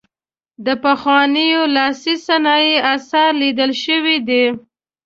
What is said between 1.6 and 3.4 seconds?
لاسي صنایعو اثار